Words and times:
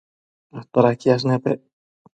todaquiash 0.73 1.25
nepec? 1.29 1.59